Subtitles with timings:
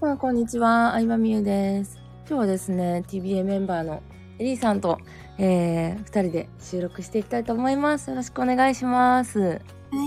[0.00, 0.92] さん、こんにちは。
[0.92, 1.98] 相葉美優です。
[2.26, 4.02] 今日はですね、TBA メンバーの
[4.38, 4.98] エリーさんと、
[5.36, 8.08] えー、二人で収録していきたいと思います。
[8.08, 9.38] よろしくお願いします。
[9.40, 9.58] は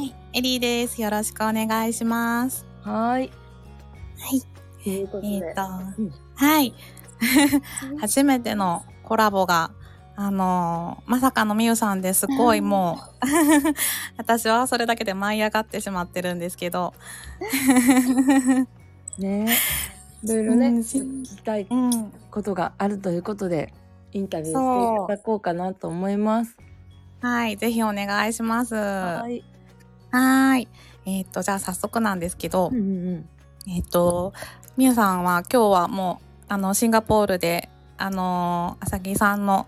[0.03, 0.99] い、エリーです。
[0.99, 2.65] よろしくお願いします。
[2.81, 3.31] はーい。
[4.17, 4.83] はい。
[4.83, 5.27] ということで。
[5.27, 5.61] えっ、と、
[5.99, 6.73] うんはい。
[8.01, 9.69] 初めてのコラボが、
[10.15, 13.25] あのーまさかのみゆさんですごいもう、
[14.17, 16.95] 私はそれだけで舞い上がってしまってるんですけど、
[19.17, 19.47] ね
[20.23, 23.73] いろいろね、うん聞きたいうん、ことがあるということで、
[24.13, 26.55] インタビューしていただこうかなと思います。
[27.21, 28.75] はい、ぜひお願いします。
[28.75, 29.43] ははい。
[30.13, 30.67] ーい。
[31.05, 32.81] えっ、と、じゃあ早速なんですけど、うんう
[33.15, 33.29] ん
[33.67, 34.33] えっ、と、
[34.77, 39.67] みゆさんは今日はもう、あの、シンガポールで、あのー、あさぎさんの、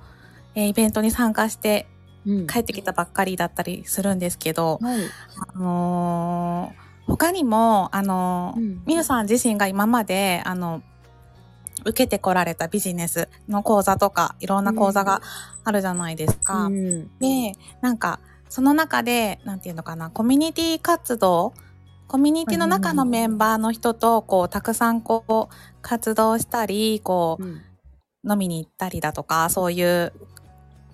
[0.55, 1.87] えーイベントに参加して
[2.25, 2.37] うん。
[2.39, 4.99] うん帰ってきたばっかりだったりするんですけど、はい。
[5.53, 9.03] あのー他にも、あのーうん。
[9.03, 10.81] さん自身が今まで、あの、
[11.85, 15.21] 受けてこられたビジネスの講座とか、いろんな講座が
[15.63, 16.65] あるじゃないですか。
[16.65, 17.17] うん。
[17.19, 21.53] で、なんか、その中で、なんていうのかな、コミュニティ活動
[22.07, 27.61] コミュニティの中のメンバーの人と、こう、たくさんこう、活動したり、こう、うん。
[28.27, 30.13] 飲みに行ったりだとか、そういう、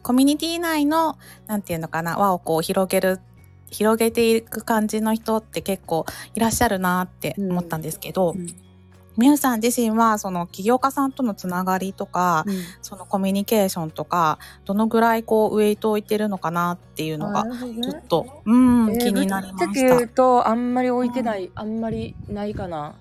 [0.04, 3.20] コミュニティ内の、なんていうのかな、輪をこう、広げる、
[3.72, 6.06] 広げていく感じの人って結構
[6.36, 8.48] いらっしゃるなって思ったんですけど、うん
[9.18, 20.08] みゆさん自身は、その起業家さんとのつながりとか、うんそのコミュニケーションとか、どのぐらいこう、ウェイトを置いてるのかなっていうのがちょっと、うん、えー気になりました。
[20.08, 22.96] と、あんまり置いてない、あんまりないかな。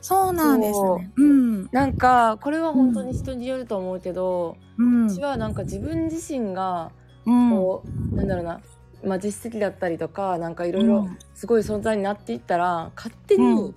[0.00, 1.12] そうなんですね。
[1.16, 1.68] うん。
[1.72, 5.08] なんか、これは本当に人によると思うけど、うん。
[5.08, 6.90] 私はなんか自分自身が、
[7.26, 7.50] うん。
[7.50, 8.60] こう、なんだろうな、
[9.04, 13.74] まあ実績だったりとか、なんかいろいろすごい存在になっていったら、勝手にうん。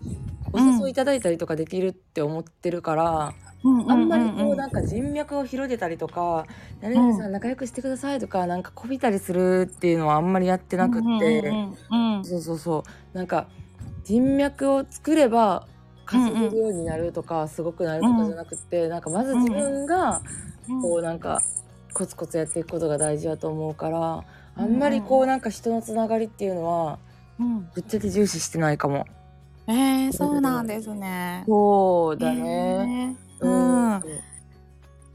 [0.55, 6.45] お誘いいただいたりとかできるって思ってるから、うん、あんまりこううなんか人脈を広げたりとか、
[6.81, 11.77] 誰々さん仲良くしてくださいとか、なんかこびたりするっていうのはあんまりやってなくって、うん。
[11.91, 12.17] うん。
[12.17, 12.25] うん。
[12.25, 12.83] そうそうそ
[13.13, 13.17] う。
[13.17, 13.47] なんか
[14.03, 15.67] 人脈を作れば
[16.05, 20.21] 稼げるようになるとか、すごくなるとかじゃなくて、なんかまず自分が
[20.67, 20.81] うん。
[20.81, 21.41] こうなんか
[21.93, 24.23] コツコツやっていくことが大事だと思うから
[24.55, 26.99] あんまりこうなんか人のつながりっていうのは
[27.39, 29.05] うんぶっちゃけ重視してないかも。
[29.67, 31.43] えー、そうなんですね。
[31.47, 33.15] そうだね。
[33.17, 34.03] えーうん。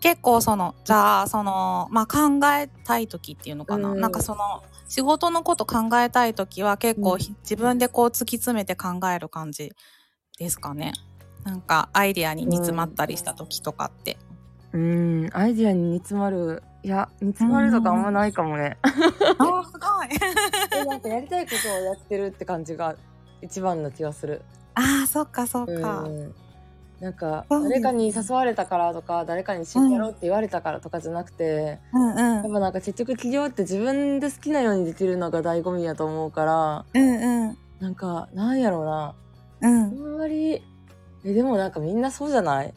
[0.00, 3.90] 結構その、じゃあ、その、まあ、考えたい時っていうのかな。
[3.90, 9.72] うんなんかその、仕事のこと考えたい時は結構、うん自分でこう突き詰めて考える感じ
[10.38, 10.92] ですかね。
[11.44, 14.18] なんかアイディアに煮詰まったりした時とかって。
[14.72, 16.62] うん、アイディアに煮詰まる。
[16.88, 18.78] いや、煮詰まるとかあんまないかもね。
[18.82, 20.08] あーすごい
[20.80, 22.94] えなんかやりたいことをやってるって感じが
[23.42, 24.40] 一番の気がする。
[24.74, 26.04] ああ、そっかそっか。
[26.04, 26.34] うん
[27.00, 32.42] なんかうん誰かに誘われたからとか誰かに一緒にやろうって言われたからとかじゃなくて、うんうんやっ。
[32.42, 37.58] ぱなんか結局起業って自分で好きなようにできるのが醍醐味やと思うからうんうん。
[37.80, 39.14] なんかなんやろうなあ
[39.60, 40.14] うん。
[40.14, 40.60] んまり
[41.24, 42.72] えでもなんかみんなそうじゃない？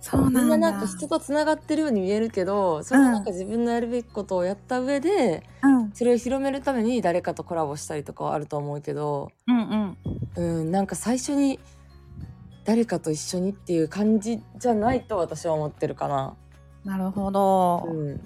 [0.00, 0.40] そうなんだ。
[0.40, 5.92] みんななんか人とつながってるように見えるけどそれはなんか自分のやるべきことをやった上で、うん。
[5.92, 9.98] それを広めるために誰かとコラボしたりとかはあると思うけどうんうん。
[10.36, 11.58] うんなんか最初に
[12.64, 16.36] 誰かと一緒にっていう感じじゃないと私は思ってるかな。
[16.84, 17.84] なるほど。
[17.88, 18.20] うん、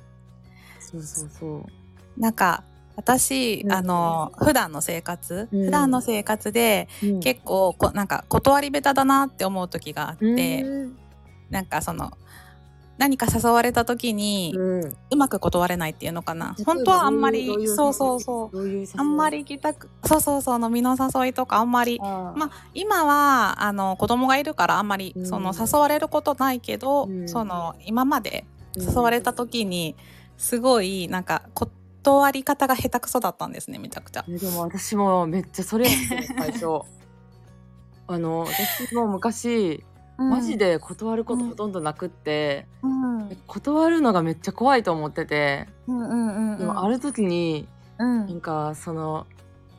[0.81, 2.21] そうそうそう。
[2.21, 2.65] なんか、
[2.97, 10.99] 私、うんあの、普段の生活、うん普段の生活で、うん結構こ、なんか、断り下手だなって思う時があって、うん
[11.53, 12.11] なんかその、
[12.99, 14.55] 何か誘われた時に、
[15.11, 16.57] うまく断れないっていうのかな。
[16.65, 18.59] 本当はあんまりそうそうそう。
[18.97, 25.27] あんまり行きたく、そうそうそう、飲みの誘いとかあんまり、まあ、今は、あの、子供がいるからあんまりう、ん。
[25.27, 27.29] その、誘われることないけど、うん。
[27.29, 28.47] その、今まで
[28.77, 28.89] うん。
[28.89, 29.95] 誘われた時に、
[30.39, 34.25] すごい、なんか、断り方が下手くそだったんですね、めちゃくちゃ。
[34.27, 36.81] えでも私もめっちゃそれ最初。
[38.09, 39.85] あの私も昔
[40.19, 46.59] マジで、で断ることほとんどなくって、うん、うん断るのがめっちゃ怖いと思ってて、うんうんうん。
[46.59, 47.67] でもある時に
[47.99, 49.27] うん、なんかその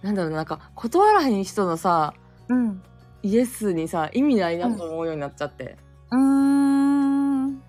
[0.02, 2.14] なんだろうなんか断らへん人のさ
[2.50, 2.82] うん。
[3.22, 5.78] イエスにさ意味ないなと思うようになっちゃって、
[6.12, 7.62] うーん。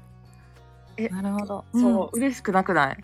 [0.97, 1.65] えなるほど。
[1.73, 2.99] そう、嬉しくなくない？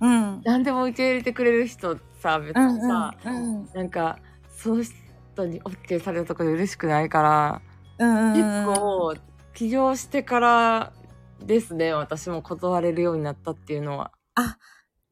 [0.00, 0.10] うん。
[0.10, 0.40] うん。
[0.44, 3.68] 何でも受け入れてくれる人さ別うんにさ、うん。
[3.74, 4.18] なんか
[4.56, 7.69] その人に OK されるとこで嬉しくないから、うん。
[8.00, 9.14] 結構
[9.52, 10.92] 起業してから
[11.44, 14.12] ですね私も断れるようになったっていうのは。
[14.34, 14.56] あ、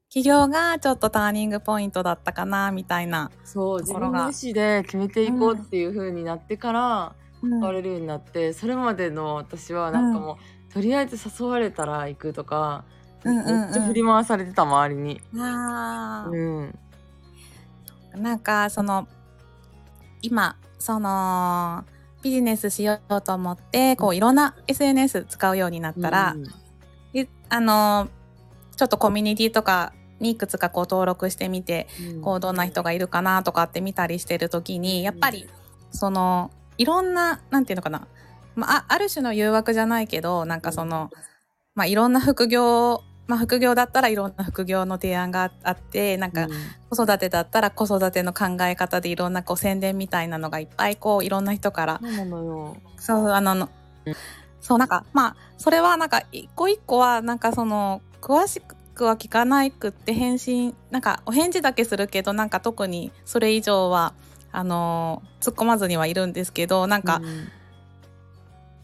[0.08, 3.30] 企業がちょっとターニングポイントだったかな、みたいな。
[3.44, 10.38] そう自分の意思で決めていこうっていう風になってから、言われるようになって、それまでの私はなんかも
[10.70, 12.84] う、とりあえず誘われたら行くとか、
[13.24, 13.60] うんうんうん。
[13.64, 15.20] めっちゃ振り回されてた周りに。
[15.36, 16.30] あー。
[16.30, 16.78] うん。
[18.16, 19.06] なんかその
[20.22, 21.84] 今その
[22.22, 26.44] ビジネスしようと思ってこういろんな SNS 使うようになったら、うん
[27.12, 28.08] であの
[28.76, 32.20] ちょっとコミュニティとかにいくつかこう登録してみて、うん。
[32.20, 35.48] こうどんな人がいるかなとかって見たりしてる時にやっぱり
[35.90, 38.06] そのいろんななんていうのかな、
[38.54, 41.10] まあ、あある種の誘惑じゃないけどなんかその、
[41.74, 46.48] まあ、いろんな副業まあ副業だったらいろんな副業の提案があってなんか
[46.90, 52.00] 子育てだったら子育ての考え方でいろんなこう宣伝みたいなのがいっぱいこういろんな人から。
[52.98, 53.68] そうあのの
[54.60, 58.60] そうなんかまあそれはなんか一個一個はなんかその詳し
[58.94, 64.14] くは聞かないくって返信なんかお返事だけするけどなんか特にそれ以上は
[64.50, 67.48] あの突っ込まずにはいるんですけどなんか、うん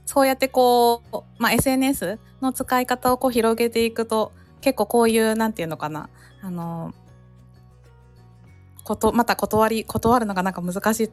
[0.07, 6.09] そうやってこう、まあ、SNS の使い方をこう広げていくと結構こういうなんていうのかな
[6.43, 6.93] あの
[8.85, 11.11] ことまた断り断るのがなんか難しい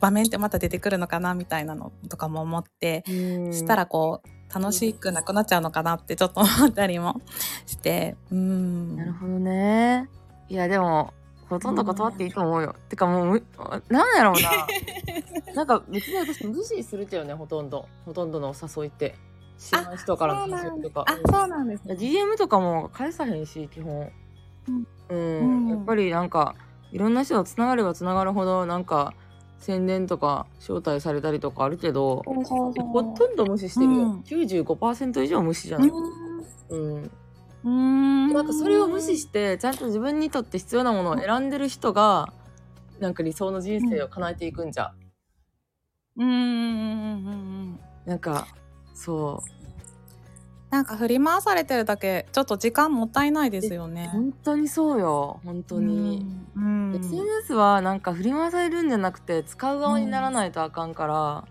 [0.00, 3.12] 場面ってまた出てくるのかなみたいなのとかも思って、う
[3.50, 7.22] んしたらこう楽しくなくなっちゃうのかなってちょっと思ったりも
[7.66, 10.08] してうんなるほどね。
[10.52, 11.14] いや、でも、
[11.56, 12.74] ほとんど断っていいと思うよ。
[12.88, 13.42] てかもうむ、
[13.88, 15.54] なんやろうな。
[15.54, 17.86] なんか別に私無視するけどね、ほとんど。
[18.04, 19.14] ほとんどのお誘いって。
[19.58, 21.04] 知らない人からの誘いとか。
[21.06, 24.10] あそうなんですいや DM とかも返さへんし、基本。
[24.68, 25.66] うんうん。
[25.66, 26.54] うんやっぱりなんか、
[26.90, 29.14] いろんな人とつながればつながるほど、なんか、
[29.58, 34.02] 宣伝とか招待されたりとかあるけど、ほとんど無視してるよ。
[34.02, 35.88] うん95%以上無視じゃない。
[35.88, 36.94] うん。
[36.94, 37.10] うん
[37.64, 38.32] うん。
[38.32, 42.32] なんかそれを無視してちゃんと自分にとって必要なものを選んでる人が
[42.98, 44.92] なんか理想の人生を叶えていくんじゃ、
[46.16, 46.26] うん。
[46.26, 46.30] うん。
[46.30, 46.38] うん。
[46.38, 47.30] うん。
[47.30, 47.30] う
[47.74, 47.80] ん。
[48.06, 48.48] なんか
[48.94, 49.42] そ
[50.70, 54.08] なんか振り回されてるだけちょっと時間もったいないですようね。
[54.08, 55.40] 本当にそうよ。
[55.44, 56.26] 本当に、
[56.56, 56.96] うん、うん。
[56.96, 61.44] SNS はなんか振り回されるんじゃなくて使う側にならないとあかんから、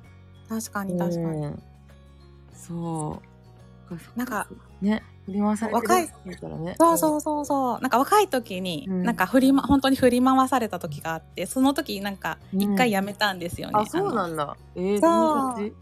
[0.49, 1.45] 確かに確かに。
[1.45, 1.63] うん
[2.53, 3.30] そう
[4.15, 4.47] なんか
[4.81, 6.75] ね振り回されてる若い言ったらね。
[6.77, 7.81] そうそうそうそう。
[7.81, 9.03] なんか若い時に、うん。
[9.03, 12.61] なんか振りま、本当に振り回された時があって、その時なんかうん。
[12.61, 13.73] 一回やめたんですよね。
[13.75, 14.55] あそうのなんだ。
[14.75, 15.73] えー、そう。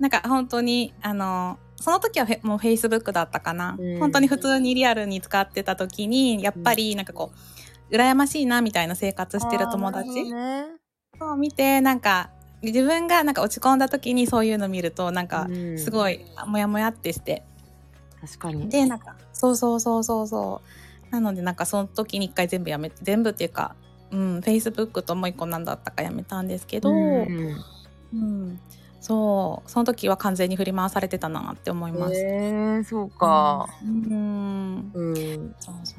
[0.00, 3.98] なんか本当に、あの、その時はフェもう Facebook だったかな、うん。
[3.98, 7.32] 本当に普通にリアルに使ってた時に、やっぱりなんかこ
[7.90, 10.64] う、羨ましいなみたいな生活してる友達ね。
[11.20, 12.30] を見て、なんか、
[12.62, 17.42] 自分がなんか落ち込んだ時にそういうの見ると、なんか、うんすごい、モヤモヤってして。
[18.20, 20.60] 確かにで、なんか、そうそうそうそうそ
[21.10, 21.12] う。
[21.12, 23.74] なので、なんかその時に一回全部やめて、全部っていうか、
[24.12, 27.56] うん、Facebook ともう一個なんだったかやめたんですけど、うん
[28.14, 28.60] うん、
[29.00, 32.14] そう、その時は完全に振り回されてたなって思います。
[32.14, 33.66] えー、そうか。
[33.82, 35.54] うん、うん。
[35.58, 35.98] そうそう。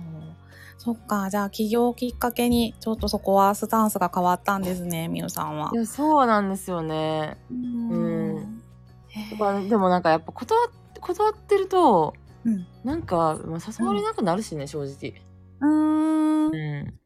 [0.84, 7.38] そっか、じゃあ起業をきっかけに、ちょっとそこはスタンスが変わったんですね、みゆさんはいや、そうなんですよね。
[7.50, 8.36] うん
[9.16, 12.14] やっぱでもなんかやっぱ断っ断ってると、
[12.44, 15.14] うんなんか、まあ、誘われなくなるしね、正直。
[15.62, 16.54] うーん。
[16.54, 17.00] うん。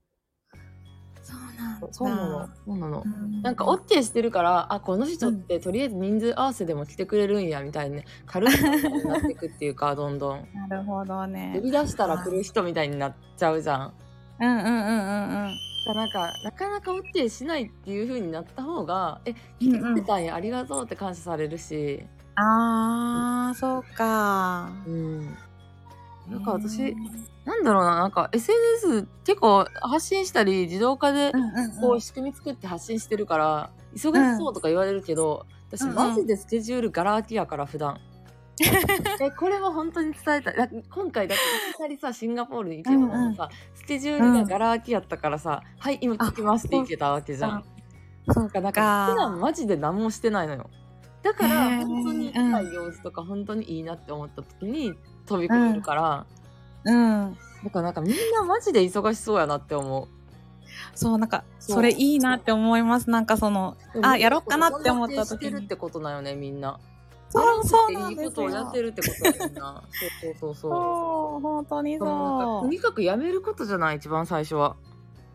[1.91, 2.49] そうなんだ。
[2.65, 3.03] そうなの。
[3.03, 3.23] そうなの。
[3.23, 8.61] うんなんか OK してるから、あ、この人ってとりあえず人数合わせでも来てくれるんや、みたいにね、軽い
[9.05, 10.47] なっていくっていうか、 どんどん。
[10.69, 11.61] なるほどね呼。
[11.61, 13.93] び出したら来る人みたいになっちゃうじゃん。
[14.39, 14.77] うんうんうんうん
[15.45, 15.95] うん。
[15.95, 22.03] なんか、なかなか OK しないっていう風になった方が、え、うん来てくれたんや、ありがとうって感謝されるし、
[22.35, 24.69] ああ、そうか。
[24.85, 25.37] うん。
[26.29, 26.95] なんか私、
[27.45, 35.95] なんだろうな、なんか SNS 結構発信したり、自動化でうんうんうん、こう仕組み作って発信してるから、忙しそうとか言われるけど、私うんうん。
[35.95, 37.99] マジでスケジュールガラ空きやから、普段。
[39.21, 40.55] え、これは本当に伝えたい。
[40.55, 47.63] だ今回だっていきなりさ、シンガポールに行けばもうさ、スケジュールがガラ空きやったからさ、はい、今聞きますって行けたわけじゃん。
[48.29, 50.69] そうなんか、普段マジで何もしてないのよ。
[51.23, 54.93] だから、本当に深い様子とか、本当にいいなって思った時に
[55.27, 56.25] 飛び込めるから、
[56.85, 57.37] うん。
[57.63, 60.07] だからなんかみんなマジで忙しそうやなって思う。
[60.95, 63.09] そう、なんか、それいいなって思います。
[63.09, 66.79] なんかその、あやろうかなって思った時にしてるってことなんよね、みんな。
[67.29, 68.81] そうそうなんですなくていいことをやよって。
[68.81, 69.83] るってことやみんな。
[69.91, 70.71] そうそうそうそう。
[70.71, 72.61] そう、本当にそう。
[72.63, 74.75] とにかくやめることじゃない、一番最初は。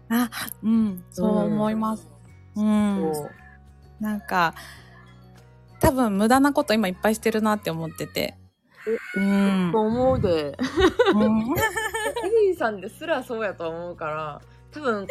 [0.09, 0.31] あ、
[0.63, 2.09] うん、そう思います。
[2.57, 3.11] うん。
[3.15, 3.31] そう。
[4.01, 4.55] なんか、
[5.81, 8.37] 多分無駄なこと今いっぱいしてるなって思ってて。
[9.17, 9.71] うん。
[9.73, 10.57] と思うで。
[11.15, 11.41] うん
[12.25, 14.41] エリーさんですらそうやと思うから、
[14.73, 15.07] 多分、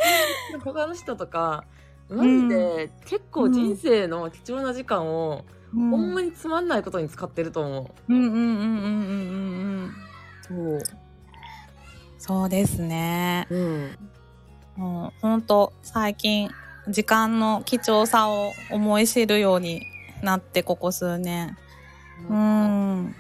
[0.64, 1.66] 他の人とか、
[2.10, 9.92] マジで、結構人生の貴重な時間を、うんほんまにつまんないことに使ってると思うんうんうんうんうんうん
[10.50, 10.82] うんう。
[10.82, 10.98] そう。
[12.18, 13.48] そうですね。
[13.50, 13.98] うん。
[14.76, 16.50] もう本当最近
[16.90, 19.82] 時間の貴重さを思い知るように
[20.22, 21.58] なってここ数年。
[22.30, 23.16] うん。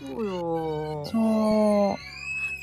[0.00, 1.04] そうよ。
[1.06, 1.88] そう。
[1.90, 1.96] なん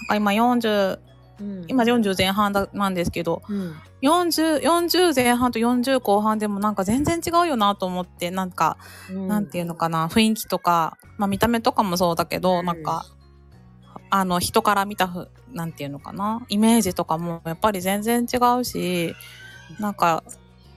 [0.08, 1.00] か今40、
[1.40, 3.74] うん今40前半だなんですけど、うん。
[4.02, 8.78] 40、40前半と40後半でもなんか全然違うよなと思って、なんか、
[9.10, 13.06] うんなんていうのかな、雰囲気とか、まあ見た目とかもそうだけど、うんなんか、
[14.10, 19.16] あの人から見たふ、なんていうのかな、イメージとかもやっぱり全然違うし、
[19.80, 20.24] なんか、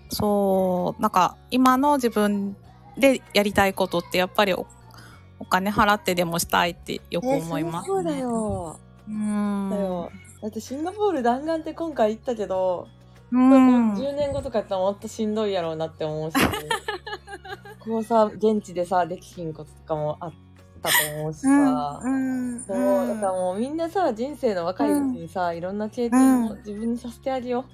[0.08, 2.56] そう、なんか今の自分
[2.96, 4.54] でやりたいことってやっぱり
[5.38, 7.94] おお金払ってでもしたいってよく思います、ね。
[7.94, 8.16] そうだ。
[8.16, 8.78] よ。
[9.08, 9.70] うん。
[9.70, 10.10] だよ。
[10.42, 12.88] だってシンガポール弾丸って今回行ったけど、
[13.32, 13.94] うん。
[13.94, 16.36] 10年後とかやったらもっとしんどいやろうなって思うし、
[17.80, 20.32] こうさ、現地でさ、できひんこととかもあっ
[20.82, 22.60] たと思うしさ、うん。
[22.60, 27.64] そう、だからもうみんなさ、人生の若いうちにさ、いろんな経験を自分にさせてあげよ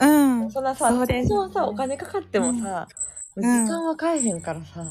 [0.00, 0.46] うん。
[0.46, 0.50] う。
[0.50, 2.88] そんなさ、そうです最初さ、お金かかってもさ、
[3.38, 4.84] ん時間は買えへんからさ、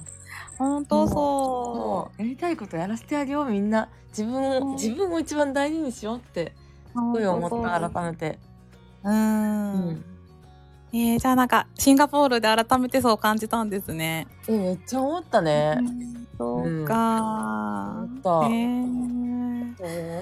[0.59, 3.89] 本当そそう、やりたいことやらせてあげよう、みんな。
[4.09, 6.53] 自分うんを、自分を一番大事にしようって、
[6.87, 6.91] う。
[6.91, 8.37] すごい思った、改めて。
[9.03, 9.09] う。
[9.09, 10.03] うんん。
[10.91, 14.27] えー、じゃあなんか、シンガポールで改めてそう感じたんですね。
[14.47, 15.77] え、めっちゃ思ったね。
[16.37, 19.59] そうか思ったえー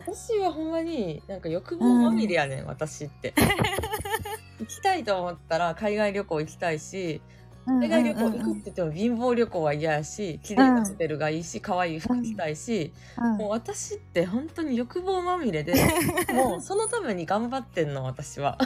[0.05, 3.33] 私はほんまになんか欲望まみれやねん、私って。
[4.59, 7.21] 行きたいと思ったら海外旅行行きたいし、
[7.67, 12.93] 海外旅行行くって言っても貧乏旅行は嫌やし、綺麗なホテルがいいし、可愛い服着たいし、
[13.37, 15.73] もう私って本当に欲望まみれで、
[16.33, 18.57] もうそのために頑張ってんの、私は。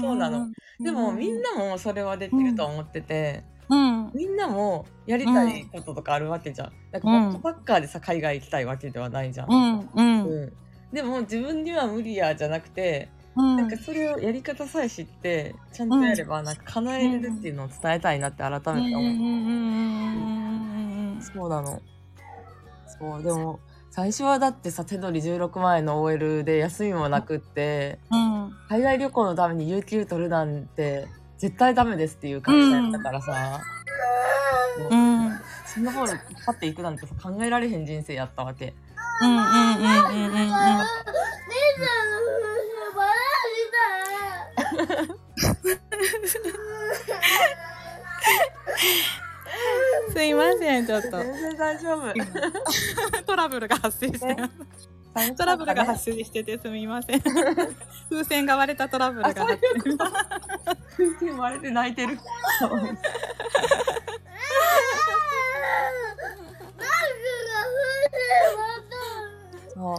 [0.00, 0.48] そうなの。
[0.80, 4.10] でもみんなもそれはできると思ってて、うん。
[4.14, 6.72] みんなもやりたいこととかあるわけじゃん。
[6.92, 9.50] なんかバックパッカーでさ、海外行きたいわけではないじゃん。
[9.50, 10.24] うん。
[10.24, 10.52] うん
[10.92, 13.56] でも自分には無理やじゃなくて、うん。
[13.56, 18.82] なんかそれをやり方さえ知ってちゃんとやればなんか叶えれるっていうのを伝えたいなって改めて思う、
[21.22, 21.82] そうなの
[22.98, 28.56] そうでも最初はだってさ手取り16万円の OL で休みもなくってうん。
[28.68, 31.06] 海外旅行のために有給取るなんて
[31.38, 33.62] 絶対ダメですっていう会社やったからさ、
[34.78, 35.26] もううん。
[35.26, 35.38] うん。
[35.72, 38.74] シンガポールパッて行くなんてさ考えられへん人生やったわけ
[39.22, 39.28] うん。
[39.28, 39.36] うん。
[39.36, 39.44] うん。
[39.44, 40.36] うん。
[50.12, 51.10] すいません、ちょっと。
[51.10, 52.12] 全然大丈夫。
[53.26, 54.52] トラブルが発生してます。
[55.36, 57.22] トラブルが発生しててすみません。
[58.10, 59.46] 風船が割れたトラブルが。
[59.46, 60.10] 発生しま
[60.96, 62.18] 風船割れて泣いてる。
[62.60, 62.70] そう。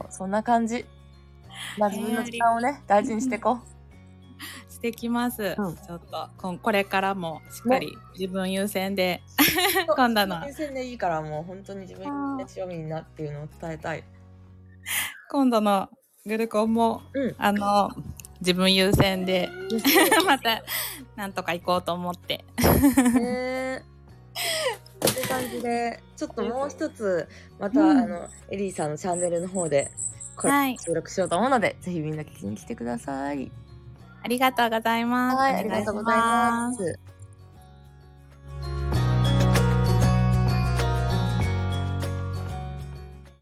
[0.09, 0.85] そんな感じ
[1.77, 3.59] まあ自分の時間をね大事にしていこ
[4.77, 5.55] してきます。
[5.57, 5.75] うん。
[5.75, 9.23] ちょっとこんこれからもしっかり自分優先で
[9.89, 9.95] う。
[9.95, 10.45] 今度の。
[10.45, 14.03] 優先でいいからもう本当に自分優先しようみんなっていうのを伝えたい。
[15.31, 15.89] 今度の
[16.27, 17.35] グルコンも、うん。
[17.39, 17.89] あの
[18.39, 19.49] 自分優先で
[20.27, 20.61] また
[21.15, 22.45] なんとか行こうと思って。
[23.15, 23.83] ね。
[25.01, 27.27] いう感じでちょっともう一つ
[27.59, 27.97] また、うん。
[27.97, 29.91] あのエリーさんのチャンネルの方で
[30.35, 30.77] これはい。
[30.77, 33.51] 収録しようと思うので、ぜひみんな聞きに来てください。
[34.27, 35.37] ありがとうございます。
[35.37, 36.99] はい、ありがとうございます。